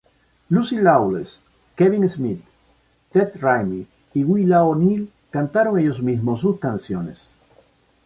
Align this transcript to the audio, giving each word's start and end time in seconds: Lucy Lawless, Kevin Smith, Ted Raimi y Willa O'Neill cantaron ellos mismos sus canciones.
Lucy 0.49 0.77
Lawless, 0.81 1.41
Kevin 1.77 2.09
Smith, 2.09 2.41
Ted 3.11 3.33
Raimi 3.39 3.85
y 4.15 4.23
Willa 4.23 4.63
O'Neill 4.63 5.13
cantaron 5.29 5.77
ellos 5.77 6.01
mismos 6.01 6.41
sus 6.41 6.57
canciones. 6.59 7.35